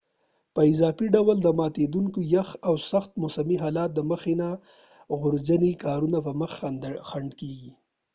[0.53, 4.59] په اضافی ډول د ماتیدونکې یخ او سخت موسمی حالات د مخکې نه د
[5.19, 7.53] ژغورنی کارونو په مخ کې خنډ دي